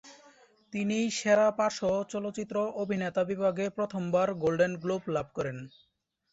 তিনিই 0.73 1.07
সেরা 1.11 1.47
পার্শ্ব 1.57 1.83
চলচ্চিত্র 2.09 2.55
অভিনেতা 2.81 3.21
বিভাগে 3.23 3.65
প্রথমবার 3.77 4.27
গোল্ডেন 4.41 4.73
গ্লোব 4.83 5.03
লাভ 5.15 5.27
করেন। 5.37 5.57